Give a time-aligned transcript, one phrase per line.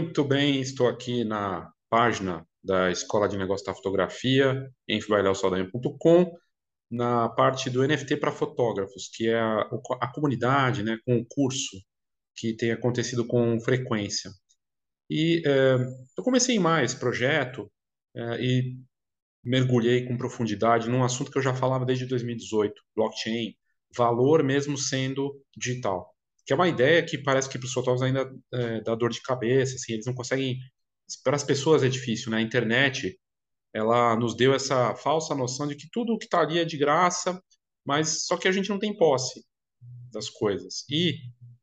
[0.00, 6.38] Muito bem, estou aqui na página da Escola de Negócios da Fotografia, em fibailausaldanha.com,
[6.90, 9.60] na parte do NFT para fotógrafos, que é a,
[10.00, 11.76] a, comunidade, né, com o curso
[12.34, 14.30] que tem acontecido com frequência.
[15.10, 15.76] E é,
[16.16, 17.70] eu comecei mais projeto
[18.16, 18.76] é, e
[19.44, 23.54] mergulhei com profundidade num assunto que eu já falava desde 2018, blockchain,
[23.94, 26.09] valor mesmo sendo digital
[26.46, 29.22] que é uma ideia que parece que para os fotógrafos ainda é, dá dor de
[29.22, 30.58] cabeça, assim, eles não conseguem.
[31.24, 32.38] Para as pessoas é difícil, né?
[32.38, 33.18] A internet
[33.72, 37.40] ela nos deu essa falsa noção de que tudo que está ali é de graça,
[37.84, 39.44] mas só que a gente não tem posse
[40.12, 40.84] das coisas.
[40.90, 41.14] E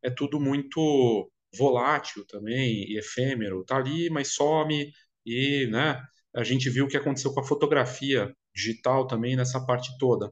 [0.03, 3.61] é tudo muito volátil também, e efêmero.
[3.61, 4.91] Está ali, mas some,
[5.25, 6.01] e né,
[6.35, 10.31] a gente viu o que aconteceu com a fotografia digital também nessa parte toda.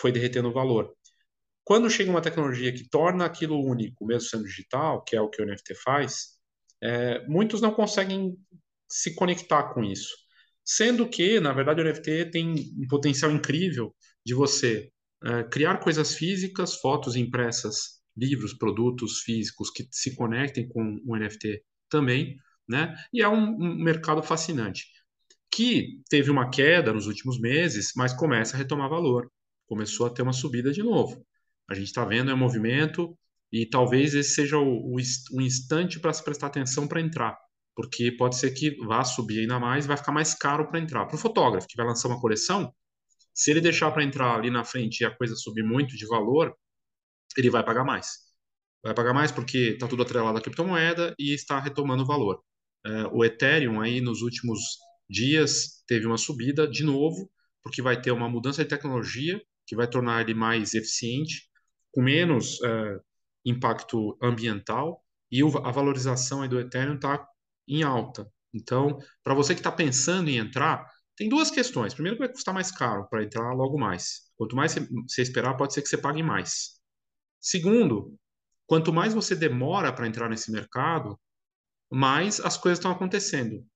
[0.00, 0.94] Foi derretendo o valor.
[1.64, 5.40] Quando chega uma tecnologia que torna aquilo único, mesmo sendo digital, que é o que
[5.40, 6.38] o NFT faz,
[6.82, 8.36] é, muitos não conseguem
[8.88, 10.14] se conectar com isso.
[10.64, 14.90] Sendo que, na verdade, o NFT tem um potencial incrível de você
[15.24, 21.62] é, criar coisas físicas, fotos impressas, livros, produtos físicos que se conectem com o NFT
[21.88, 22.36] também,
[22.68, 22.94] né?
[23.12, 24.86] E é um, um mercado fascinante
[25.50, 29.30] que teve uma queda nos últimos meses, mas começa a retomar valor,
[29.66, 31.24] começou a ter uma subida de novo.
[31.72, 33.18] A gente está vendo é um movimento
[33.50, 37.38] e talvez esse seja o, o, o instante para se prestar atenção para entrar,
[37.74, 41.06] porque pode ser que vá subir ainda mais, vai ficar mais caro para entrar.
[41.06, 42.74] Para o fotógrafo que vai lançar uma coleção,
[43.32, 46.54] se ele deixar para entrar ali na frente e a coisa subir muito de valor,
[47.38, 48.18] ele vai pagar mais.
[48.82, 52.42] Vai pagar mais porque está tudo atrelado à criptomoeda e está retomando o valor.
[52.84, 54.60] É, o Ethereum aí nos últimos
[55.08, 57.30] dias teve uma subida de novo,
[57.62, 61.50] porque vai ter uma mudança de tecnologia que vai tornar ele mais eficiente
[61.92, 62.98] com menos é,
[63.44, 67.26] impacto ambiental e a valorização do Ethereum está
[67.68, 68.30] em alta.
[68.52, 70.86] Então, para você que está pensando em entrar,
[71.16, 71.94] tem duas questões.
[71.94, 74.30] Primeiro, vai custar mais caro para entrar logo mais.
[74.36, 74.74] Quanto mais
[75.08, 76.80] você esperar, pode ser que você pague mais.
[77.40, 78.18] Segundo,
[78.66, 81.18] quanto mais você demora para entrar nesse mercado,
[81.90, 83.66] mais as coisas estão acontecendo.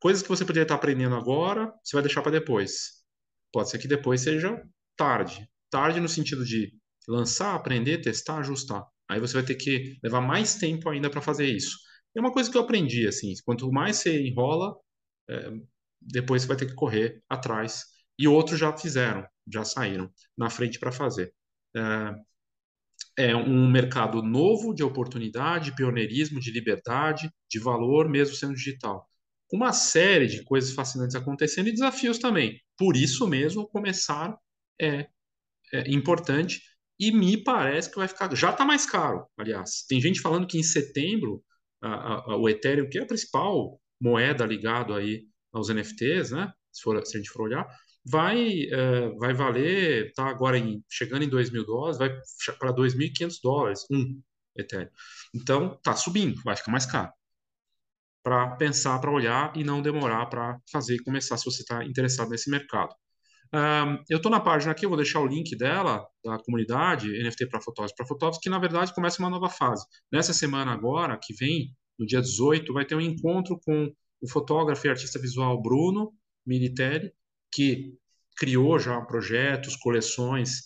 [0.00, 3.04] Coisas que você poderia estar aprendendo agora, você vai deixar para depois.
[3.52, 4.62] Pode ser que depois seja
[4.96, 5.48] tarde.
[5.70, 6.72] Tarde no sentido de
[7.06, 8.84] lançar, aprender, testar, ajustar.
[9.08, 11.76] Aí você vai ter que levar mais tempo ainda para fazer isso.
[12.16, 14.74] É uma coisa que eu aprendi, assim, quanto mais você enrola,
[15.28, 15.50] é,
[16.00, 17.84] depois você vai ter que correr atrás.
[18.18, 21.32] E outros já fizeram, já saíram na frente para fazer.
[21.76, 22.14] É,
[23.18, 29.06] é um mercado novo de oportunidade, pioneirismo, de liberdade, de valor, mesmo sendo digital.
[29.52, 32.60] Uma série de coisas fascinantes acontecendo e desafios também.
[32.76, 34.36] Por isso mesmo, começar
[34.80, 35.08] é,
[35.72, 36.60] é importante
[36.98, 38.34] e me parece que vai ficar.
[38.34, 39.84] Já está mais caro, aliás.
[39.88, 41.42] Tem gente falando que em setembro
[41.82, 46.52] a, a, o Ethereum, que é a principal moeda ligado aí aos NFTs, né?
[46.72, 47.66] Se, for, se a gente for olhar,
[48.04, 52.10] vai, uh, vai valer, tá agora em, chegando em 2 mil dólares, vai
[52.58, 54.20] para 2.500 dólares, um
[54.56, 54.90] Ethereum.
[55.34, 57.12] Então, tá subindo, vai ficar mais caro.
[58.22, 62.30] Para pensar, para olhar e não demorar para fazer e começar se você está interessado
[62.30, 62.94] nesse mercado.
[63.54, 67.46] Um, eu estou na página aqui, eu vou deixar o link dela, da comunidade NFT
[67.46, 69.84] para fotógrafos para fotógrafos, que na verdade começa uma nova fase.
[70.12, 74.86] Nessa semana agora, que vem, no dia 18, vai ter um encontro com o fotógrafo
[74.86, 76.12] e artista visual Bruno
[76.44, 77.12] Militelli,
[77.52, 77.94] que
[78.36, 80.62] criou já projetos, coleções,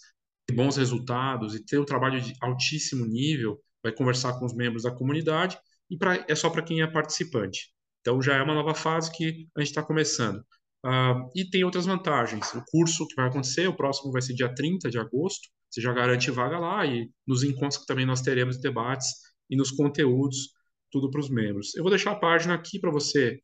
[0.50, 4.90] bons resultados e tem um trabalho de altíssimo nível, vai conversar com os membros da
[4.90, 5.58] comunidade
[5.88, 7.72] e pra, é só para quem é participante.
[8.00, 10.44] Então já é uma nova fase que a gente está começando.
[10.84, 12.54] Uh, e tem outras vantagens.
[12.54, 15.92] O curso que vai acontecer, o próximo vai ser dia 30 de agosto, você já
[15.92, 19.08] garante vaga lá e nos encontros que também nós teremos debates
[19.48, 20.52] e nos conteúdos,
[20.90, 21.74] tudo para os membros.
[21.76, 23.40] Eu vou deixar a página aqui para você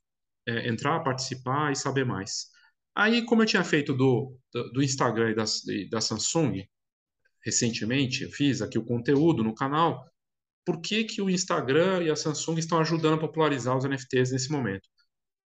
[0.49, 2.47] é, entrar, participar e saber mais.
[2.95, 4.37] Aí, como eu tinha feito do,
[4.73, 5.45] do, Instagram e da,
[5.91, 6.65] da Samsung,
[7.45, 10.05] recentemente, eu fiz aqui o conteúdo no canal,
[10.65, 14.51] por que, que o Instagram e a Samsung estão ajudando a popularizar os NFTs nesse
[14.51, 14.89] momento?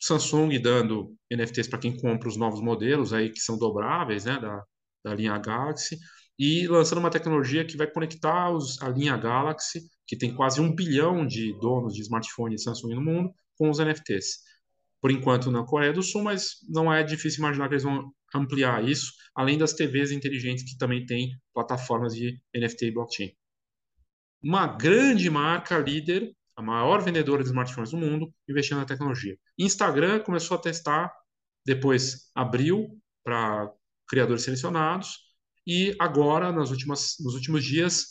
[0.00, 4.62] Samsung dando NFTs para quem compra os novos modelos aí que são dobráveis, né, da,
[5.04, 5.98] da linha Galaxy,
[6.38, 10.74] e lançando uma tecnologia que vai conectar os, a linha Galaxy, que tem quase um
[10.74, 14.38] bilhão de donos de smartphone Samsung no mundo, com os NFTs.
[15.00, 18.86] Por enquanto na Coreia do Sul, mas não é difícil imaginar que eles vão ampliar
[18.88, 23.32] isso, além das TVs inteligentes que também têm plataformas de NFT e blockchain.
[24.42, 29.38] Uma grande marca líder a maior vendedora de smartphones do mundo, investindo na tecnologia.
[29.56, 31.14] Instagram começou a testar,
[31.64, 33.72] depois abriu para
[34.08, 35.18] criadores selecionados
[35.64, 38.06] e agora, nas últimas, nos últimos dias,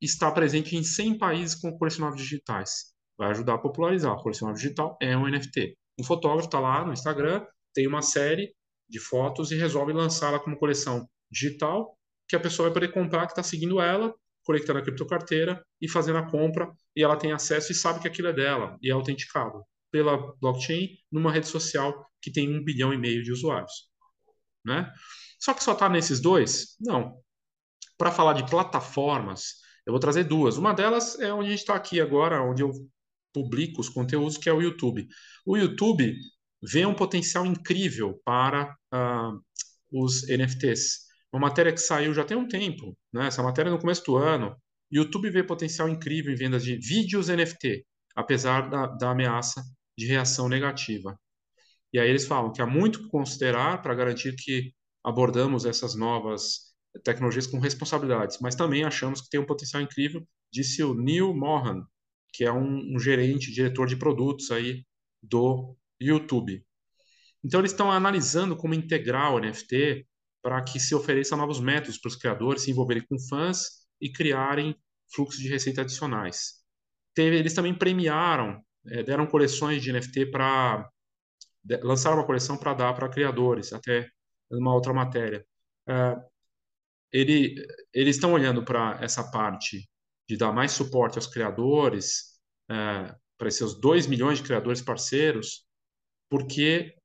[0.00, 2.92] está presente em 100 países com colecionáveis digitais.
[3.16, 4.12] vai ajudar a popularizar.
[4.12, 5.78] O colecionável digital é um NFT.
[5.96, 8.52] Um fotógrafo está lá no Instagram, tem uma série
[8.88, 11.96] de fotos e resolve lançá-la como coleção digital,
[12.26, 14.12] que a pessoa vai poder comprar, que está seguindo ela,
[14.44, 18.28] conectando a criptocarteira e fazendo a compra, e ela tem acesso e sabe que aquilo
[18.28, 22.98] é dela, e é autenticado pela blockchain numa rede social que tem um bilhão e
[22.98, 23.90] meio de usuários.
[24.64, 24.92] Né?
[25.38, 26.76] Só que só está nesses dois?
[26.80, 27.16] Não.
[27.98, 29.56] Para falar de plataformas,
[29.86, 30.56] eu vou trazer duas.
[30.56, 32.72] Uma delas é onde a gente está aqui agora, onde eu
[33.32, 35.08] publico os conteúdos, que é o YouTube.
[35.44, 36.14] O YouTube
[36.62, 39.40] vê um potencial incrível para uh,
[39.90, 41.11] os NFTs.
[41.32, 43.26] Uma matéria que saiu já tem um tempo, né?
[43.26, 44.54] essa matéria no começo do ano.
[44.90, 49.62] YouTube vê potencial incrível em vendas de vídeos NFT, apesar da, da ameaça
[49.96, 51.18] de reação negativa.
[51.92, 56.72] E aí eles falam que há muito que considerar para garantir que abordamos essas novas
[57.02, 61.86] tecnologias com responsabilidades, mas também achamos que tem um potencial incrível, disse o Neil Mohan,
[62.32, 64.84] que é um, um gerente, diretor de produtos aí
[65.22, 66.62] do YouTube.
[67.44, 70.06] Então eles estão analisando como integrar o NFT
[70.42, 74.76] para que se ofereça novos métodos para os criadores se envolverem com fãs e criarem
[75.14, 76.62] fluxos de receita adicionais.
[77.14, 80.90] Teve, eles também premiaram, é, deram coleções de NFT para
[81.82, 84.10] lançaram uma coleção para dar para criadores, até
[84.50, 85.46] numa outra matéria.
[85.88, 86.16] É,
[87.12, 87.54] ele,
[87.92, 89.88] eles estão olhando para essa parte
[90.28, 95.64] de dar mais suporte aos criadores, é, para esses 2 milhões de criadores parceiros,
[96.28, 96.96] porque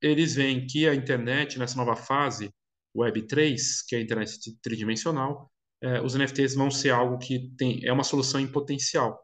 [0.00, 2.52] eles veem que a internet, nessa nova fase,
[2.96, 3.56] Web3,
[3.88, 5.50] que é a internet tridimensional,
[5.82, 9.18] é, os NFTs vão ser algo que tem, é uma solução em potencial.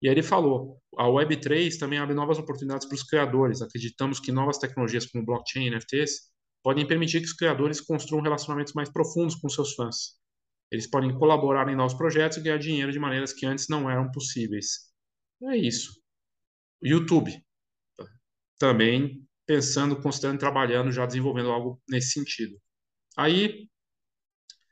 [0.00, 3.62] E aí ele falou, a Web3 também abre novas oportunidades para os criadores.
[3.62, 6.32] Acreditamos que novas tecnologias como blockchain e NFTs
[6.62, 10.16] podem permitir que os criadores construam relacionamentos mais profundos com seus fãs.
[10.72, 14.10] Eles podem colaborar em novos projetos e ganhar dinheiro de maneiras que antes não eram
[14.10, 14.90] possíveis.
[15.44, 15.92] É isso.
[16.82, 17.30] YouTube.
[18.58, 22.56] Também pensando, considerando, trabalhando, já desenvolvendo algo nesse sentido.
[23.16, 23.68] Aí,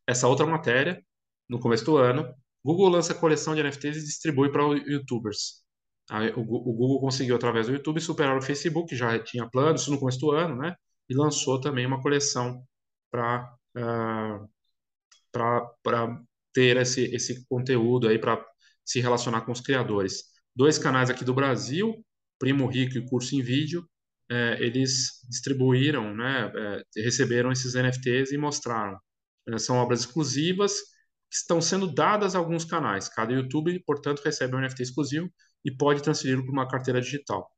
[0.07, 1.05] essa outra matéria,
[1.49, 2.35] no começo do ano,
[2.65, 5.65] Google lança a coleção de NFTs e distribui para youtubers.
[6.11, 9.83] Aí, o, o, Google conseguiu, através do YouTube, superar o Facebook, que já tinha planos,
[9.83, 10.75] isso no começo do ano, né?
[11.09, 12.65] E lançou também uma coleção
[13.11, 14.49] para uh,
[15.33, 16.21] para
[16.53, 18.45] ter esse, esse conteúdo aí, para
[18.85, 20.25] se relacionar com os criadores.
[20.55, 22.05] Dois canais aqui do Brasil,
[22.39, 23.89] Primo Rico e Curso em Vídeo,
[24.31, 28.97] é, eles distribuíram, né, é, receberam esses NFTs e mostraram.
[29.49, 30.73] É, são obras exclusivas
[31.31, 33.09] que estão sendo dadas a alguns canais.
[33.09, 35.29] Cada YouTube, portanto, recebe um NFT exclusivo
[35.65, 37.49] e pode transferi-lo para uma carteira digital.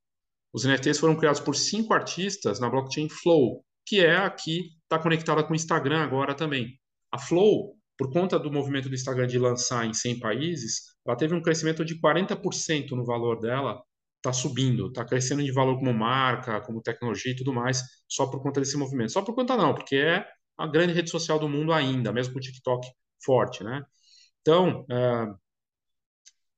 [0.52, 5.42] Os NFTs foram criados por cinco artistas na blockchain Flow, que é aqui está conectada
[5.42, 6.78] com o Instagram agora também.
[7.10, 11.34] A Flow, por conta do movimento do Instagram de lançar em 100 países, ela teve
[11.34, 13.82] um crescimento de 40% no valor dela
[14.22, 18.40] está subindo, está crescendo de valor como marca, como tecnologia e tudo mais, só por
[18.42, 19.12] conta desse movimento.
[19.12, 20.26] Só por conta não, porque é
[20.56, 22.86] a grande rede social do mundo ainda, mesmo com o TikTok
[23.24, 23.84] forte, né?
[24.40, 25.26] Então, é,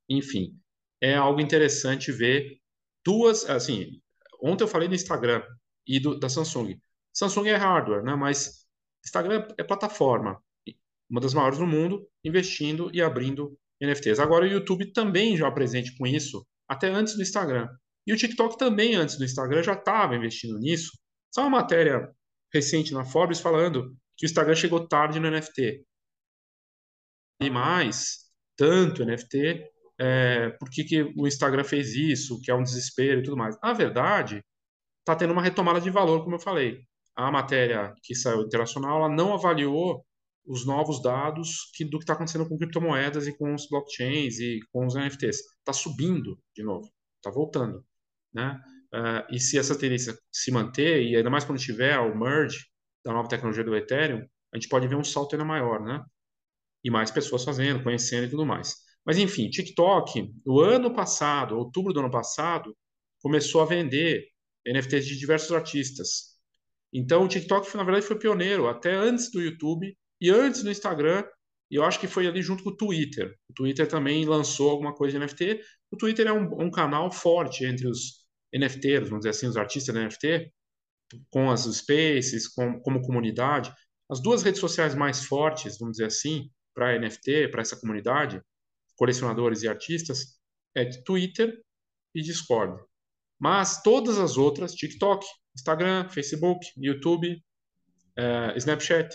[0.08, 0.58] enfim,
[1.00, 2.58] é algo interessante ver
[3.04, 4.00] duas, assim,
[4.42, 5.42] ontem eu falei do Instagram
[5.86, 6.78] e do, da Samsung.
[7.12, 8.14] Samsung é hardware, né?
[8.14, 8.66] Mas
[9.04, 10.42] Instagram é plataforma,
[11.08, 14.18] uma das maiores do mundo, investindo e abrindo NFTs.
[14.18, 17.68] Agora o YouTube também já presente com isso, até antes do Instagram.
[18.06, 20.90] E o TikTok também, antes do Instagram, já estava investindo nisso.
[21.32, 22.08] Só uma matéria
[22.52, 25.84] recente na Forbes falando que o Instagram chegou tarde no NFT.
[27.40, 29.64] E mais, tanto NFT,
[29.98, 33.56] é, por que, que o Instagram fez isso, que é um desespero e tudo mais.
[33.62, 34.42] Na verdade,
[35.00, 36.80] está tendo uma retomada de valor, como eu falei.
[37.16, 40.04] A matéria que saiu internacional, ela não avaliou
[40.46, 44.60] os novos dados que, do que está acontecendo com criptomoedas e com os blockchains e
[44.72, 45.38] com os NFTs.
[45.58, 47.84] Está subindo de novo, está voltando.
[48.32, 48.60] Né?
[48.92, 52.66] Uh, e se essa tendência se manter, e ainda mais quando tiver o merge
[53.04, 56.00] da nova tecnologia do Ethereum, a gente pode ver um salto ainda maior, né?
[56.84, 58.76] E mais pessoas fazendo, conhecendo e tudo mais.
[59.04, 62.76] Mas enfim, TikTok, o ano passado, outubro do ano passado,
[63.20, 64.24] começou a vender
[64.66, 66.34] NFTs de diversos artistas.
[66.92, 68.68] Então o TikTok, na verdade, foi pioneiro.
[68.68, 71.22] Até antes do YouTube, e antes no Instagram,
[71.70, 73.36] eu acho que foi ali junto com o Twitter.
[73.46, 75.60] O Twitter também lançou alguma coisa de NFT.
[75.90, 79.94] O Twitter é um, um canal forte entre os NFTs, vamos dizer assim, os artistas
[79.94, 80.50] de NFT,
[81.28, 83.70] com as spaces, com, como comunidade.
[84.10, 88.40] As duas redes sociais mais fortes, vamos dizer assim, para NFT, para essa comunidade,
[88.96, 90.38] colecionadores e artistas,
[90.74, 91.60] é Twitter
[92.14, 92.82] e Discord.
[93.38, 97.30] Mas todas as outras, TikTok, Instagram, Facebook, YouTube,
[98.18, 99.14] uh, Snapchat,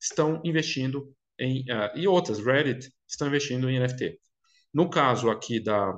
[0.00, 4.18] estão investindo em, uh, e outras, Reddit, estão investindo em NFT.
[4.72, 5.92] No caso aqui da,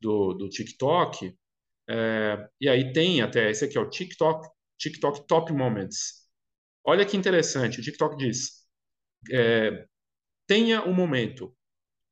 [0.00, 1.34] do, do TikTok,
[1.88, 6.22] é, e aí tem até, esse aqui é o TikTok, TikTok Top Moments.
[6.84, 8.66] Olha que interessante, o TikTok diz,
[9.30, 9.86] é,
[10.46, 11.54] tenha o um momento,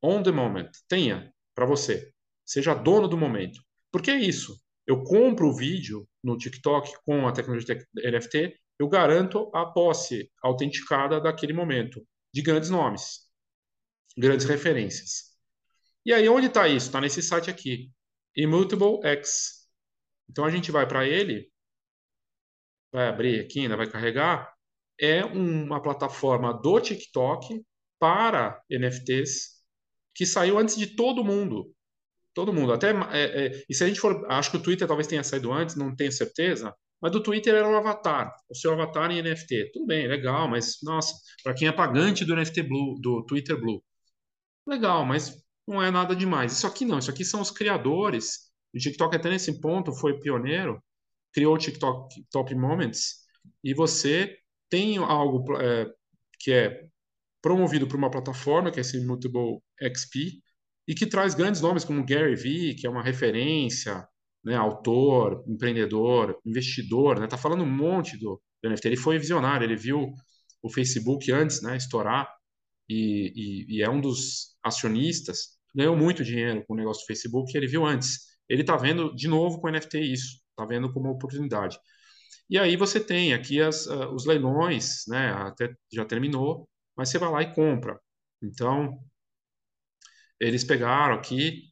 [0.01, 2.11] on the moment, tenha para você,
[2.45, 3.61] seja dono do momento.
[3.91, 4.59] Por que isso?
[4.87, 11.21] Eu compro o vídeo no TikTok com a tecnologia NFT, eu garanto a posse autenticada
[11.21, 13.29] daquele momento, de grandes nomes,
[14.17, 15.35] grandes referências.
[16.03, 16.87] E aí, onde está isso?
[16.87, 17.91] Está nesse site aqui,
[18.35, 19.67] Immutable X.
[20.27, 21.51] Então, a gente vai para ele,
[22.91, 24.51] vai abrir aqui, ainda vai carregar.
[24.99, 27.63] É uma plataforma do TikTok
[27.99, 29.61] para NFTs
[30.15, 31.71] que saiu antes de todo mundo.
[32.33, 32.73] Todo mundo.
[32.73, 34.25] Até, é, é, e se a gente for.
[34.27, 36.75] Acho que o Twitter talvez tenha saído antes, não tenho certeza.
[37.01, 39.71] Mas do Twitter era o avatar, o seu avatar em NFT.
[39.73, 43.83] Tudo bem, legal, mas nossa, para quem é pagante do NFT Blue, do Twitter Blue,
[44.67, 46.51] legal, mas não é nada demais.
[46.51, 48.51] Isso aqui não, isso aqui são os criadores.
[48.73, 50.81] O TikTok até nesse ponto foi pioneiro,
[51.33, 53.21] criou o TikTok Top Moments
[53.63, 54.37] e você
[54.69, 55.87] tem algo é,
[56.39, 56.85] que é
[57.41, 60.41] promovido por uma plataforma que é esse Mutable XP
[60.87, 64.07] e que traz grandes nomes como Gary Vee, que é uma referência,
[64.43, 68.87] né, autor, empreendedor, investidor, né, tá falando um monte do, do NFT.
[68.87, 70.13] Ele foi visionário, ele viu
[70.61, 72.27] o Facebook antes, né, estourar
[72.89, 77.55] e, e, e, é um dos acionistas, ganhou muito dinheiro com o negócio do Facebook,
[77.55, 78.31] ele viu antes.
[78.49, 81.79] Ele está vendo de novo com o NFT isso, está vendo como oportunidade.
[82.49, 86.67] E aí você tem aqui as, uh, os leilões, né, até já terminou,
[86.97, 87.99] mas você vai lá e compra.
[88.41, 88.99] Então,
[90.39, 91.70] eles pegaram aqui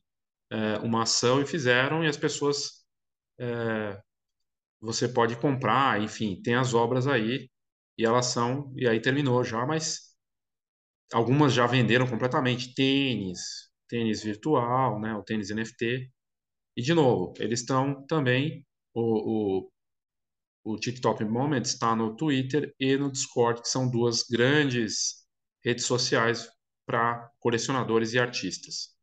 [0.51, 2.84] é, uma ação e fizeram, e as pessoas.
[3.39, 4.01] É,
[4.82, 7.50] você pode comprar, enfim, tem as obras aí,
[7.98, 8.74] e elas são.
[8.77, 10.15] E aí terminou já, mas
[11.13, 12.74] algumas já venderam completamente.
[12.74, 13.39] Tênis,
[13.88, 16.12] tênis virtual, né, o tênis NFT.
[16.77, 18.65] E, de novo, eles estão também.
[18.94, 19.72] O, o,
[20.63, 25.25] o TikTok Moments está no Twitter e no Discord, que são duas grandes
[25.63, 26.50] redes sociais
[26.86, 28.99] para colecionadores e artistas.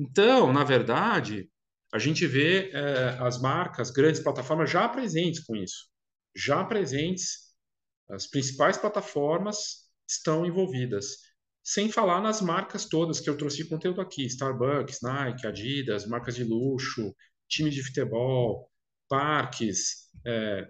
[0.00, 1.46] Então, na verdade,
[1.92, 5.90] a gente vê é, as marcas, grandes plataformas já presentes com isso,
[6.34, 7.54] já presentes,
[8.08, 11.18] as principais plataformas estão envolvidas.
[11.62, 16.44] Sem falar nas marcas todas que eu trouxe conteúdo aqui: Starbucks, Nike, Adidas, marcas de
[16.44, 17.14] luxo,
[17.46, 18.70] time de futebol,
[19.06, 20.66] parques, é,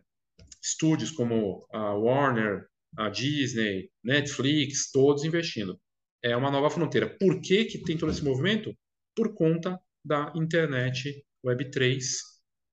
[0.61, 5.81] estúdios como a Warner, a Disney, Netflix, todos investindo.
[6.21, 7.17] É uma nova fronteira.
[7.17, 8.77] Por que, que tem todo esse movimento?
[9.21, 12.01] Por conta da internet Web3,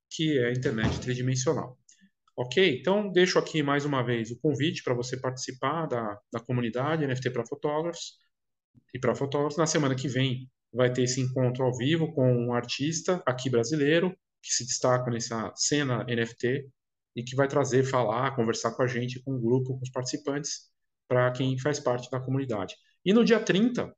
[0.10, 1.78] que é a internet tridimensional.
[2.38, 2.80] Ok?
[2.80, 7.32] Então, deixo aqui mais uma vez o convite para você participar da, da comunidade NFT
[7.32, 8.14] para fotógrafos
[8.94, 9.58] e para fotógrafos.
[9.58, 14.18] Na semana que vem vai ter esse encontro ao vivo com um artista aqui brasileiro
[14.42, 16.66] que se destaca nessa cena NFT
[17.14, 20.70] e que vai trazer, falar, conversar com a gente, com o grupo, com os participantes,
[21.10, 22.74] para quem faz parte da comunidade.
[23.04, 23.94] E no dia 30,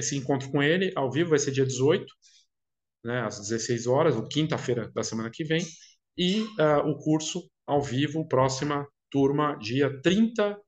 [0.00, 2.04] esse encontro com ele ao vivo vai ser dia 18,
[3.04, 5.64] né, às 16 horas, ou quinta-feira da semana que vem,
[6.16, 10.58] e uh, o curso ao vivo, próxima turma, dia 30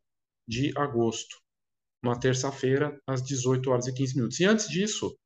[0.47, 1.37] de agosto,
[2.03, 4.41] uma terça-feira, às 18 horas e 15 minutos.
[4.41, 5.17] E antes disso,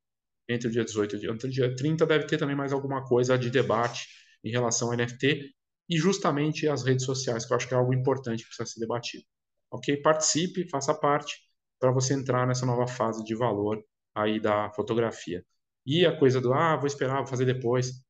[0.49, 3.49] entre o dia 18 e o dia 30, deve ter também mais alguma coisa de
[3.49, 4.07] debate
[4.43, 5.51] em relação ao NFT
[5.89, 8.79] e justamente as redes sociais, que eu acho que é algo importante que precisa ser
[8.79, 9.23] debatido.
[9.71, 10.01] Ok?
[10.01, 11.35] Participe, faça parte
[11.79, 13.83] para você entrar nessa nova fase de valor
[14.21, 15.43] aí da fotografia.
[15.85, 18.01] E a coisa do, ah, vou esperar, vou fazer depois.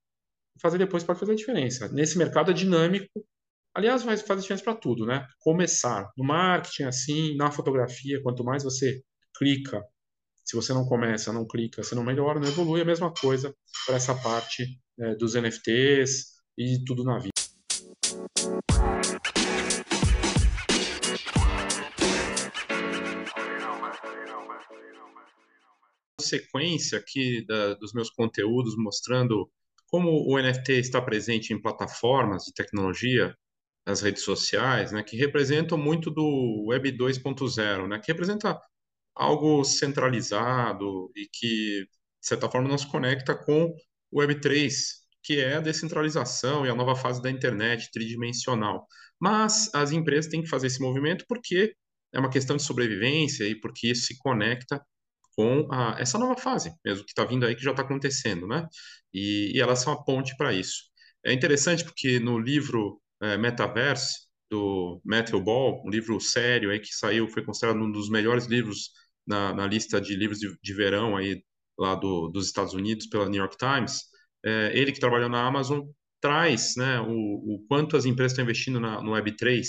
[0.60, 1.88] Fazer depois pode fazer diferença.
[1.90, 3.24] Nesse mercado dinâmico,
[3.76, 5.28] aliás, vai fazer diferença para tudo, né?
[5.40, 9.02] Começar no marketing, assim, na fotografia, quanto mais você
[9.38, 9.84] clica,
[10.44, 13.54] se você não começa, não clica, você não melhora, não evolui, a mesma coisa
[13.86, 17.37] para essa parte é, dos NFTs e tudo na vida.
[26.28, 29.50] Sequência aqui da, dos meus conteúdos mostrando
[29.88, 33.36] como o NFT está presente em plataformas de tecnologia,
[33.88, 38.60] nas redes sociais, né, que representam muito do Web 2.0, né, que representa
[39.16, 43.74] algo centralizado e que, de certa forma, nos conecta com
[44.12, 44.74] o Web 3,
[45.24, 48.86] que é a descentralização e a nova fase da internet tridimensional.
[49.20, 51.74] Mas as empresas têm que fazer esse movimento porque
[52.14, 54.82] é uma questão de sobrevivência e porque isso se conecta
[55.38, 58.68] com a, essa nova fase mesmo que está vindo aí, que já está acontecendo, né?
[59.14, 60.84] E, e, elas são a ponte para isso.
[61.26, 66.94] É interessante porque no livro é, Metaverse, do Matthew Ball, um livro sério aí que
[66.94, 68.92] saiu, foi considerado um dos melhores livros
[69.26, 71.44] na, na lista de livros de, de verão aí
[71.78, 74.04] lá do, dos Estados Unidos pela New York Times,
[74.46, 75.82] é, ele que trabalhou na Amazon
[76.22, 79.64] traz né, o, o quanto as empresas estão investindo na, no Web3,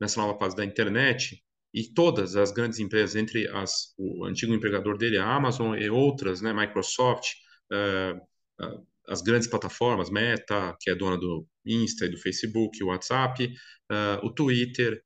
[0.00, 1.42] nessa nova fase da internet,
[1.74, 6.42] e todas as grandes empresas, entre as, o antigo empregador dele, a Amazon, e outras,
[6.42, 7.32] né, Microsoft,
[7.72, 8.16] uh,
[8.64, 13.46] uh, as grandes plataformas, Meta, que é dona do Insta e do Facebook, o WhatsApp,
[13.46, 15.02] uh, o Twitter,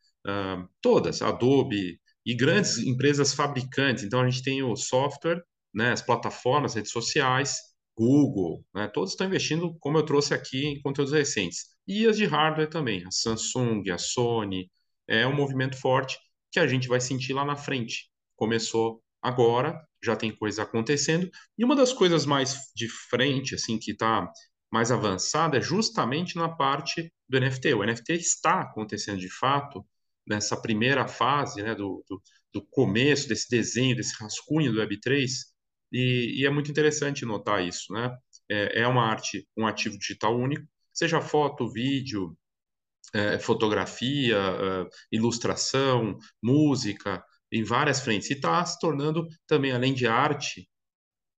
[0.82, 4.02] todas, Adobe, e grandes empresas fabricantes.
[4.02, 5.40] Então, a gente tem o software,
[5.73, 7.58] né, as plataformas, redes sociais,
[7.96, 11.66] Google, né, todos estão investindo, como eu trouxe aqui, em conteúdos recentes.
[11.87, 14.68] E as de hardware também, a Samsung, a Sony,
[15.06, 16.18] é um movimento forte
[16.56, 18.10] que a gente vai sentir lá na frente.
[18.34, 21.30] Começou agora, já tem coisa acontecendo.
[21.58, 24.26] E uma das coisas mais de frente, assim, que está
[24.72, 27.75] mais avançada é justamente na parte do NFT.
[27.75, 29.86] O NFT está acontecendo de fato
[30.26, 32.22] nessa primeira fase, né, do, do,
[32.54, 35.28] do começo desse desenho, desse rascunho do Web3,
[35.92, 38.16] e, e é muito interessante notar isso, né?
[38.50, 42.34] É, é, uma arte, um ativo digital único, seja foto, vídeo,
[43.14, 47.22] é, fotografia, é, ilustração, música,
[47.52, 48.30] em várias frentes.
[48.30, 50.68] E está se tornando também, além de arte,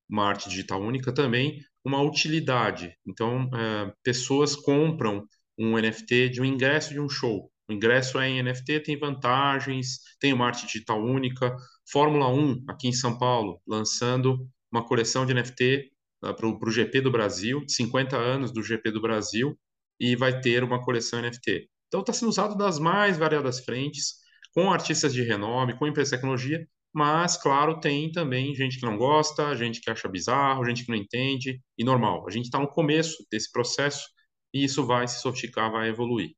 [0.09, 2.95] uma arte digital única, também uma utilidade.
[3.07, 5.27] Então, é, pessoas compram
[5.59, 7.51] um NFT de um ingresso de um show.
[7.69, 11.55] O ingresso é em NFT, tem vantagens, tem uma arte digital única.
[11.91, 15.91] Fórmula 1, aqui em São Paulo, lançando uma coleção de NFT
[16.25, 19.59] uh, para o GP do Brasil, 50 anos do GP do Brasil,
[20.01, 21.69] e vai ter uma coleção NFT.
[21.89, 24.17] Então está sendo usado das mais variadas frentes,
[24.53, 28.97] com artistas de renome, com empresas de tecnologia, mas, claro, tem também gente que não
[28.97, 32.27] gosta, gente que acha bizarro, gente que não entende, e normal.
[32.27, 34.09] A gente está no começo desse processo
[34.53, 36.33] e isso vai se sofisticar, vai evoluir.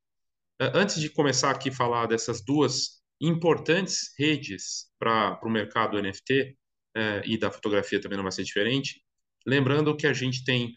[0.59, 6.55] Antes de começar aqui a falar dessas duas importantes redes para o mercado NFT,
[6.95, 9.01] eh, e da fotografia também não vai ser diferente,
[9.45, 10.75] lembrando que a gente tem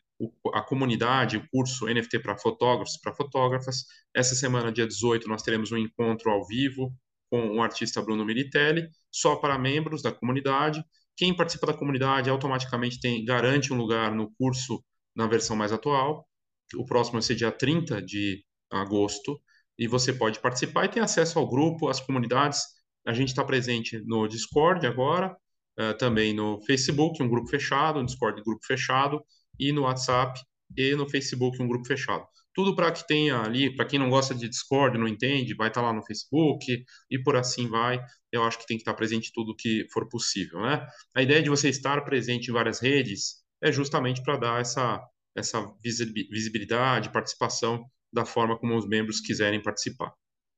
[0.54, 3.84] a comunidade, o curso NFT para fotógrafos, para fotógrafas.
[4.14, 6.94] Essa semana, dia 18, nós teremos um encontro ao vivo
[7.30, 10.84] com o artista Bruno Militelli, só para membros da comunidade.
[11.16, 14.84] Quem participa da comunidade automaticamente tem garante um lugar no curso
[15.16, 16.28] na versão mais atual.
[16.76, 19.40] O próximo vai ser dia 30 de agosto
[19.78, 22.60] e você pode participar e ter acesso ao grupo, às comunidades.
[23.06, 25.36] A gente está presente no Discord agora,
[25.78, 29.20] uh, também no Facebook, um grupo fechado, no Discord, grupo fechado,
[29.58, 30.40] e no WhatsApp
[30.76, 32.26] e no Facebook, um grupo fechado.
[32.52, 35.80] Tudo para que tenha ali, para quem não gosta de Discord, não entende, vai estar
[35.80, 38.00] tá lá no Facebook e por assim vai.
[38.30, 40.86] Eu acho que tem que estar presente tudo que for possível, né?
[41.14, 45.00] A ideia de você estar presente em várias redes é justamente para dar essa,
[45.36, 50.12] essa visibilidade, participação da forma como os membros quiserem participar.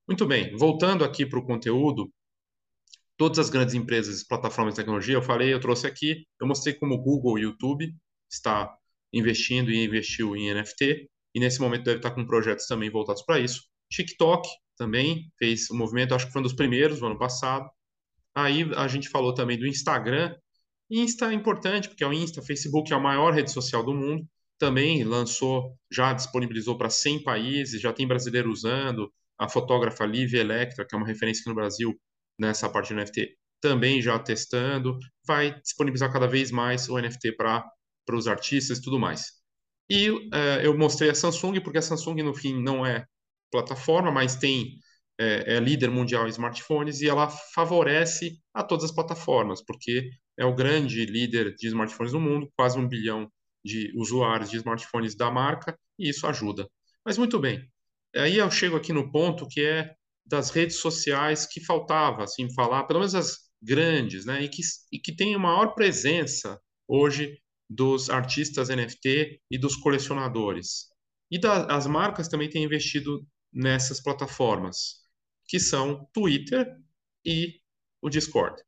[0.07, 2.13] Muito bem, voltando aqui para o conteúdo,
[3.17, 6.95] todas as grandes empresas, plataformas de tecnologia, eu falei, eu trouxe aqui, eu mostrei como
[6.95, 7.95] o Google e o YouTube
[8.31, 8.77] está
[9.13, 13.39] investindo e investiu em NFT, e nesse momento deve estar com projetos também voltados para
[13.39, 13.63] isso.
[13.91, 17.69] TikTok também fez um movimento, acho que foi um dos primeiros no ano passado.
[18.35, 20.35] Aí a gente falou também do Instagram.
[20.91, 24.27] Insta é importante, porque é o Insta, Facebook é a maior rede social do mundo.
[24.59, 29.13] Também lançou, já disponibilizou para 100 países, já tem brasileiro usando.
[29.39, 31.95] A fotógrafa Lívia Electra, que é uma referência aqui no Brasil
[32.39, 34.99] nessa parte do NFT, também já testando.
[35.27, 37.63] Vai disponibilizar cada vez mais o NFT para
[38.07, 39.33] para os artistas e tudo mais.
[39.91, 43.07] E é, eu mostrei a Samsung, porque a Samsung, no fim, não é
[43.51, 44.79] plataforma, mas tem
[45.19, 50.45] é, é, líder mundial em smartphones e ela favorece a todas as plataformas, porque é
[50.45, 53.31] o grande líder de smartphones no mundo, quase um bilhão
[53.65, 56.69] de usuários de smartphones da marca, e isso ajuda.
[57.05, 57.69] Mas muito bem,
[58.15, 62.85] aí eu chego aqui no ponto que é das redes sociais que faltava, assim, falar,
[62.85, 67.39] pelo menos as grandes, né, e que, e que tem maior presença hoje
[67.69, 70.89] dos artistas NFT e dos colecionadores.
[71.31, 75.03] E da, as marcas também têm investido nessas plataformas,
[75.47, 76.77] que são Twitter
[77.25, 77.61] e
[78.01, 78.63] o Discord.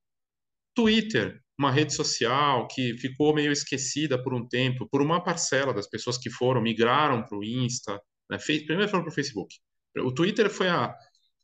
[0.75, 5.89] Twitter, uma rede social que ficou meio esquecida por um tempo, por uma parcela das
[5.89, 8.39] pessoas que foram, migraram para o Insta, né?
[8.39, 9.55] primeiro foram para o Facebook.
[9.99, 10.95] O Twitter foi a,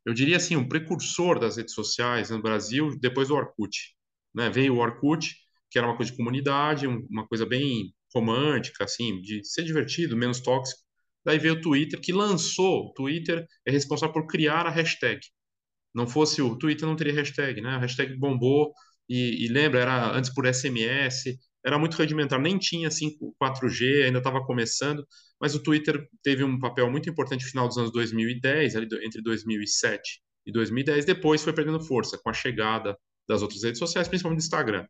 [0.05, 3.95] eu diria assim, um precursor das redes sociais no Brasil, depois do Orkut.
[4.35, 4.51] Né?
[4.51, 5.35] Veio o Orkut,
[5.75, 10.41] que era uma coisa de comunidade, uma coisa bem romântica, assim, de ser divertido, menos
[10.41, 10.81] tóxico.
[11.25, 15.19] Daí veio o Twitter, que lançou, o Twitter é responsável por criar a hashtag.
[15.93, 17.71] Não fosse o Twitter, não teria hashtag, né?
[17.71, 18.73] A hashtag bombou,
[19.09, 23.11] e, e lembra, era antes por SMS, era muito rudimentar, nem tinha assim
[23.43, 25.05] 4G, ainda estava começando,
[25.41, 29.21] mas o Twitter teve um papel muito importante no final dos anos 2010, ali entre
[29.23, 32.97] 2007 e 2010, depois foi perdendo força com a chegada
[33.29, 34.87] das outras redes sociais, principalmente do Instagram.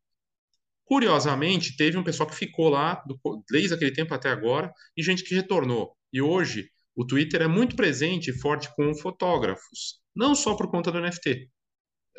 [0.85, 3.19] Curiosamente, teve um pessoal que ficou lá do,
[3.51, 5.97] desde aquele tempo até agora e gente que retornou.
[6.13, 10.93] E hoje o Twitter é muito presente e forte com fotógrafos, não só por conta
[10.93, 11.49] do NFT.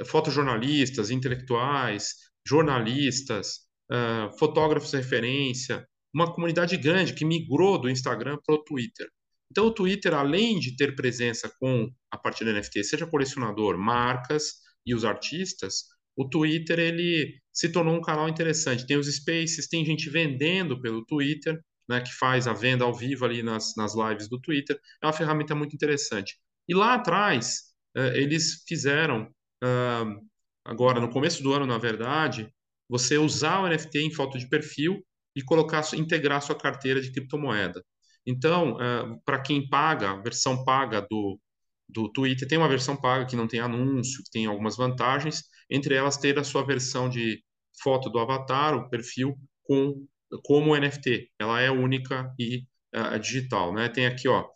[0.08, 8.56] Fotojornalistas, intelectuais, jornalistas, uh, fotógrafos de referência, uma comunidade grande que migrou do Instagram para
[8.56, 9.08] o Twitter.
[9.51, 14.56] Então, o Twitter, além de ter presença com a partir do NFT, seja colecionador, marcas
[14.86, 15.84] e os artistas,
[16.15, 18.85] o Twitter ele se tornou um canal interessante.
[18.85, 23.23] Tem os Spaces, tem gente vendendo pelo Twitter, né, que faz a venda ao vivo
[23.23, 24.77] ali nas, nas lives do Twitter.
[25.01, 26.37] É uma ferramenta muito interessante.
[26.67, 29.31] E lá atrás, uh, eles fizeram,
[29.63, 30.27] uh,
[30.65, 32.51] agora no começo do ano, na verdade,
[32.89, 35.01] você usar o NFT em foto de perfil
[35.35, 37.81] e colocar, integrar sua carteira de criptomoeda.
[38.25, 41.39] Então, uh, para quem paga, a versão paga do,
[41.87, 45.95] do Twitter, tem uma versão paga que não tem anúncio, que tem algumas vantagens, entre
[45.95, 47.43] elas ter a sua versão de
[47.81, 50.05] foto do avatar, o perfil, com
[50.43, 51.31] como NFT.
[51.39, 53.89] Ela é única e uh, digital, né?
[53.89, 54.47] Tem aqui, ó.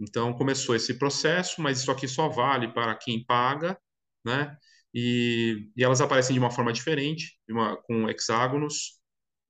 [0.00, 3.78] Então começou esse processo, mas isso aqui só vale para quem paga,
[4.24, 4.56] né?
[4.92, 9.00] E, e elas aparecem de uma forma diferente, uma, com hexágonos.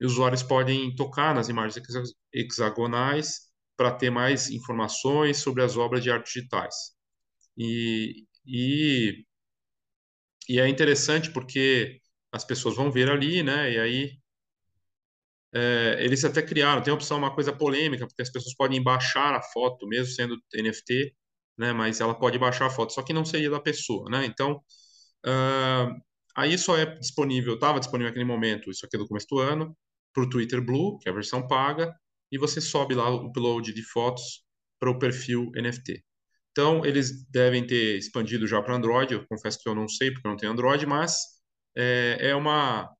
[0.00, 1.82] E os usuários podem tocar nas imagens
[2.32, 6.74] hexagonais para ter mais informações sobre as obras de arte digitais.
[7.56, 9.24] E, e,
[10.48, 12.00] e é interessante porque
[12.34, 13.72] as pessoas vão ver ali, né?
[13.72, 14.18] E aí
[15.54, 19.34] é, eles até criaram, tem a opção, uma coisa polêmica, porque as pessoas podem baixar
[19.34, 21.14] a foto, mesmo sendo NFT,
[21.56, 24.26] né, mas ela pode baixar a foto, só que não seria da pessoa, né?
[24.26, 24.56] Então,
[25.26, 26.02] uh,
[26.36, 29.76] aí só é disponível, estava disponível naquele momento, isso aqui é do começo do ano,
[30.12, 31.94] para o Twitter Blue, que é a versão paga,
[32.32, 34.42] e você sobe lá o upload de fotos
[34.80, 36.02] para o perfil NFT.
[36.50, 40.26] Então, eles devem ter expandido já para Android, eu confesso que eu não sei, porque
[40.26, 41.33] eu não tenho Android, mas
[41.76, 42.94] é, é uma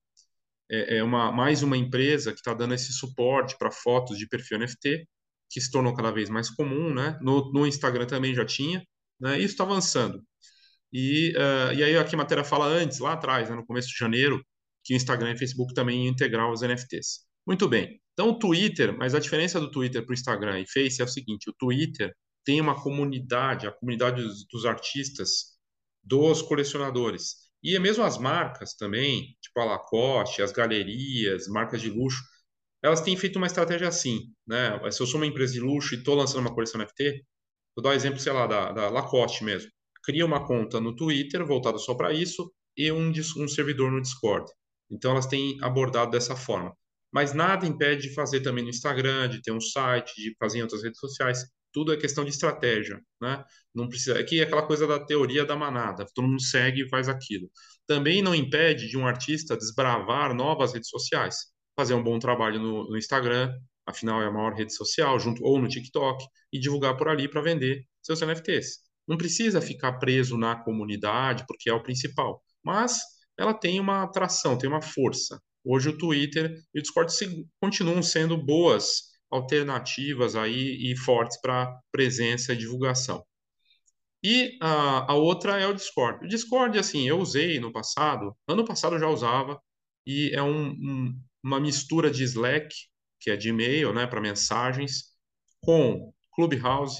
[0.70, 4.58] é, é uma, mais uma empresa que está dando esse suporte para fotos de perfil
[4.58, 5.06] NFT,
[5.50, 7.18] que se tornou cada vez mais comum, né?
[7.22, 8.84] No, no Instagram também já tinha,
[9.20, 9.38] né?
[9.38, 10.22] Isso está avançando.
[10.92, 13.96] E, uh, e aí aqui a matéria fala antes, lá atrás, né, no começo de
[13.96, 14.44] janeiro,
[14.84, 17.26] que o Instagram e o Facebook também integrar os NFTs.
[17.46, 18.00] Muito bem.
[18.12, 21.08] Então o Twitter, mas a diferença do Twitter para o Instagram e Face é o
[21.08, 25.56] seguinte: o Twitter tem uma comunidade, a comunidade dos, dos artistas,
[26.02, 27.43] dos colecionadores.
[27.64, 32.22] E mesmo as marcas também, tipo a Lacoste, as galerias, marcas de luxo,
[32.82, 34.78] elas têm feito uma estratégia assim, né?
[34.90, 37.24] Se eu sou uma empresa de luxo e estou lançando uma coleção NFT,
[37.74, 39.70] vou dar um exemplo, sei lá, da, da Lacoste mesmo.
[40.04, 44.44] Cria uma conta no Twitter voltada só para isso e um, um servidor no Discord.
[44.90, 46.76] Então elas têm abordado dessa forma.
[47.10, 50.62] Mas nada impede de fazer também no Instagram, de ter um site, de fazer em
[50.62, 53.44] outras redes sociais tudo é questão de estratégia, né?
[53.74, 57.08] Não precisa, aqui é aquela coisa da teoria da manada, todo mundo segue e faz
[57.08, 57.50] aquilo.
[57.86, 61.36] Também não impede de um artista desbravar novas redes sociais,
[61.76, 63.52] fazer um bom trabalho no, no Instagram,
[63.84, 67.42] afinal é a maior rede social, junto ou no TikTok e divulgar por ali para
[67.42, 68.78] vender seus NFTs.
[69.06, 73.00] Não precisa ficar preso na comunidade, porque é o principal, mas
[73.36, 75.40] ela tem uma atração, tem uma força.
[75.64, 77.12] Hoje o Twitter e o Discord
[77.60, 83.24] continuam sendo boas alternativas aí e fortes para presença e divulgação.
[84.22, 86.24] E a, a, outra é o Discord.
[86.24, 89.60] O Discord, assim, eu usei no passado, ano passado eu já usava,
[90.06, 92.74] e é um, um, uma mistura de Slack,
[93.20, 95.14] que é de e-mail, né, para mensagens,
[95.60, 96.98] com Clubhouse.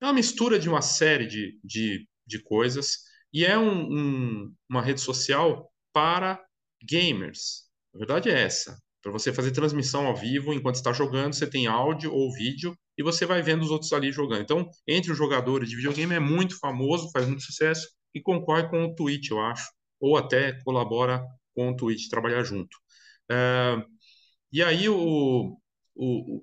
[0.00, 2.98] É uma mistura de uma série de, de, de coisas,
[3.32, 6.42] e é um, uma rede social para
[6.82, 7.68] gamers.
[7.94, 8.80] A verdade é essa.
[9.02, 13.02] Para você fazer transmissão ao vivo enquanto está jogando, você tem áudio ou vídeo e
[13.02, 14.42] você vai vendo os outros ali jogando.
[14.42, 18.84] Então, entre os jogadores de videogame é muito famoso, faz muito sucesso e concorre com
[18.84, 22.76] o Twitch, eu acho, ou até colabora com o Twitch, trabalhar junto.
[23.30, 23.76] É,
[24.52, 25.56] e aí o,
[25.94, 26.42] o,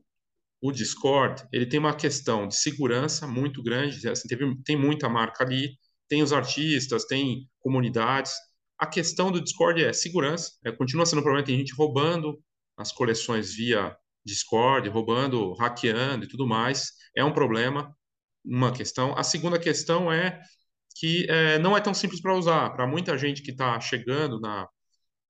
[0.61, 5.43] o Discord ele tem uma questão de segurança muito grande, assim, teve, tem muita marca
[5.43, 8.33] ali, tem os artistas, tem comunidades,
[8.77, 12.39] a questão do Discord é segurança, é, continua sendo um problema, tem gente roubando
[12.77, 16.91] as coleções via Discord, roubando, hackeando e tudo mais.
[17.15, 17.95] É um problema,
[18.43, 19.17] uma questão.
[19.17, 20.41] A segunda questão é
[20.97, 22.71] que é, não é tão simples para usar.
[22.71, 24.67] Para muita gente que está chegando na.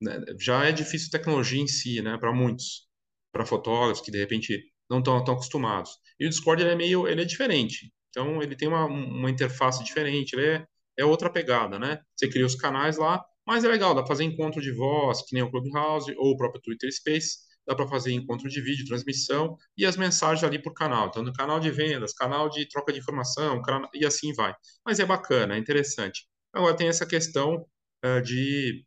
[0.01, 2.17] Né, já é difícil tecnologia em si, né?
[2.17, 2.87] Para muitos.
[3.31, 5.91] Para fotógrafos que de repente não estão tão acostumados.
[6.19, 7.07] E o Discord ele é meio.
[7.07, 7.91] ele é diferente.
[8.09, 10.65] Então ele tem uma, uma interface diferente, ele é,
[10.99, 11.99] é outra pegada, né?
[12.15, 15.33] Você cria os canais lá, mas é legal, dá para fazer encontro de voz, que
[15.33, 17.45] nem o Clubhouse ou o próprio Twitter Space.
[17.67, 21.07] Dá para fazer encontro de vídeo, transmissão e as mensagens ali por canal.
[21.07, 23.59] Então, no canal de vendas, canal de troca de informação,
[23.93, 24.53] e assim vai.
[24.85, 26.27] Mas é bacana, é interessante.
[26.53, 27.65] Agora, tem essa questão
[28.05, 28.85] uh, de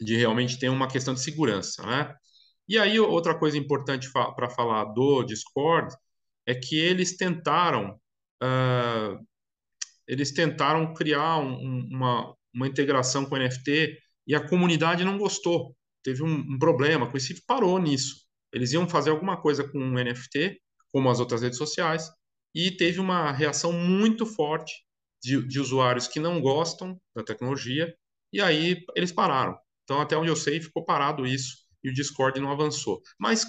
[0.00, 2.14] de realmente ter uma questão de segurança, né?
[2.68, 5.94] E aí, outra coisa importante fa para falar do Discord
[6.46, 7.98] é que eles tentaram,
[8.42, 9.26] uh,
[10.06, 15.76] eles tentaram criar um, uma, uma integração com o NFT e a comunidade não gostou.
[16.02, 18.24] Teve um, um problema com isso parou nisso.
[18.52, 20.58] Eles iam fazer alguma coisa com o NFT,
[20.90, 22.10] como as outras redes sociais,
[22.54, 24.72] e teve uma reação muito forte
[25.22, 27.94] de, de usuários que não gostam da tecnologia,
[28.32, 29.58] e aí eles pararam.
[29.84, 33.00] Então, até onde eu sei, ficou parado isso e o Discord não avançou.
[33.18, 33.44] Mas,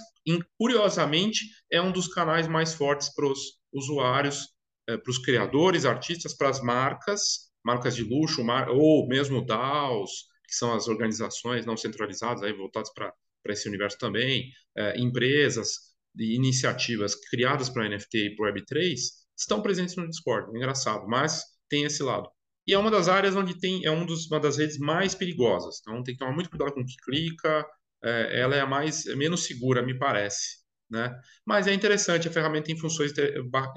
[0.58, 3.40] curiosamente, é um dos canais mais fortes para os
[3.74, 4.50] usuários,
[4.88, 8.70] é, para os criadores, artistas, para as marcas, marcas de luxo, mar...
[8.70, 10.12] ou mesmo DAOs,
[10.48, 13.14] que são as organizações não centralizadas, aí voltadas para
[13.50, 15.72] esse universo também, é, empresas
[16.18, 18.98] e iniciativas criadas para NFT e para Web3
[19.38, 20.50] estão presentes no Discord.
[20.50, 22.30] É engraçado, mas tem esse lado.
[22.66, 25.80] E é uma das áreas onde tem, é um dos, uma das redes mais perigosas.
[25.82, 27.66] Então tem que tomar muito cuidado com o que clica.
[28.04, 30.66] É, ela é a mais é menos segura, me parece.
[30.90, 31.14] Né?
[31.46, 33.12] Mas é interessante, a ferramenta tem funções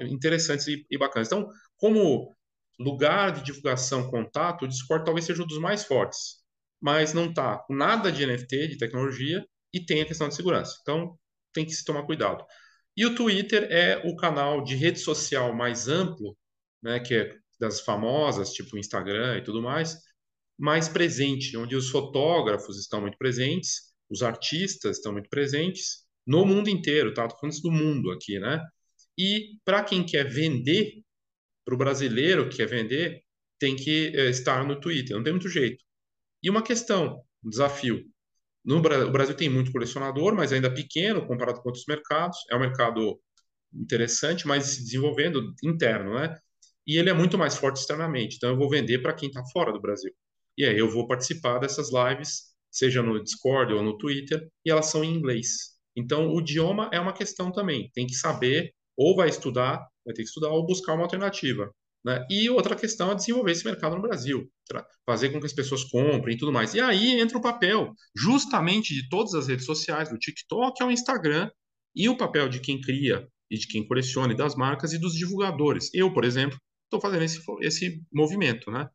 [0.09, 1.27] interessantes e, e bacanas.
[1.27, 2.33] Então, como
[2.83, 6.37] lugar de divulgação, contato, o Discord talvez seja um dos mais fortes,
[6.81, 10.77] mas não está com nada de NFT, de tecnologia, e tem a questão de segurança.
[10.81, 11.17] Então,
[11.53, 12.43] tem que se tomar cuidado.
[12.95, 16.37] E o Twitter é o canal de rede social mais amplo,
[16.83, 19.97] né, que é das famosas, tipo Instagram e tudo mais,
[20.57, 26.69] mais presente, onde os fotógrafos estão muito presentes, os artistas estão muito presentes, no mundo
[26.69, 27.27] inteiro, tá?
[27.27, 28.61] Tô falando isso do mundo aqui, né?
[29.17, 31.01] E para quem quer vender,
[31.65, 33.21] para o brasileiro que quer vender,
[33.59, 35.83] tem que é, estar no Twitter, não tem muito jeito.
[36.43, 38.03] E uma questão, um desafio.
[38.65, 42.37] No, o Brasil tem muito colecionador, mas ainda pequeno comparado com outros mercados.
[42.51, 43.19] É um mercado
[43.73, 46.37] interessante, mas se desenvolvendo interno, né?
[46.85, 48.35] e ele é muito mais forte externamente.
[48.35, 50.11] Então, eu vou vender para quem está fora do Brasil.
[50.57, 54.87] E aí eu vou participar dessas lives, seja no Discord ou no Twitter, e elas
[54.87, 55.71] são em inglês.
[55.95, 57.89] Então, o idioma é uma questão também.
[57.93, 61.71] Tem que saber, ou vai estudar, vai ter que estudar, ou buscar uma alternativa.
[62.03, 62.25] Né?
[62.29, 64.49] E outra questão é desenvolver esse mercado no Brasil,
[65.05, 66.73] fazer com que as pessoas comprem e tudo mais.
[66.73, 71.49] E aí entra o papel, justamente de todas as redes sociais, do TikTok ao Instagram,
[71.95, 75.13] e o papel de quem cria e de quem coleciona e das marcas e dos
[75.13, 75.93] divulgadores.
[75.93, 78.87] Eu, por exemplo, estou fazendo esse, esse movimento, né?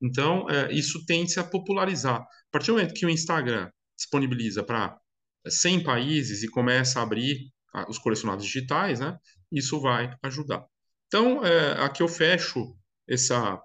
[0.00, 2.20] Então, é, isso tende a popularizar.
[2.20, 4.98] A partir do momento que o Instagram disponibiliza para
[5.46, 7.50] 100 países e começa a abrir
[7.88, 9.18] os colecionados digitais, né?
[9.50, 10.64] Isso vai ajudar.
[11.06, 12.76] Então, é, aqui eu fecho
[13.08, 13.60] essa,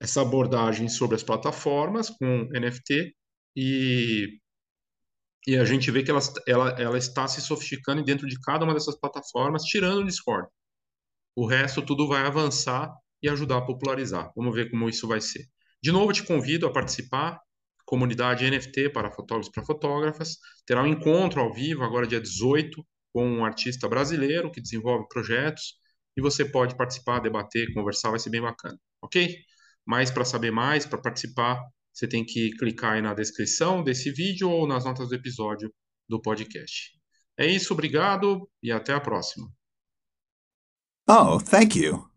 [0.00, 3.14] essa abordagem sobre as plataformas com NFT
[3.56, 4.38] e,
[5.46, 8.74] e a gente vê que ela, ela, ela está se sofisticando dentro de cada uma
[8.74, 10.48] dessas plataformas, tirando o Discord.
[11.34, 14.32] O resto tudo vai avançar e ajudar a popularizar.
[14.36, 15.46] Vamos ver como isso vai ser.
[15.82, 17.40] De novo, te convido a participar.
[17.86, 20.36] Comunidade NFT para fotógrafos para fotógrafas.
[20.66, 25.76] Terá um encontro ao vivo, agora dia 18, com um artista brasileiro que desenvolve projetos.
[26.16, 28.78] E você pode participar, debater, conversar, vai ser bem bacana.
[29.02, 29.34] Ok?
[29.86, 31.62] Mas para saber mais, para participar,
[31.94, 35.72] você tem que clicar aí na descrição desse vídeo ou nas notas do episódio
[36.08, 36.92] do podcast.
[37.38, 39.48] É isso, obrigado e até a próxima.
[41.08, 42.15] Oh, thank you.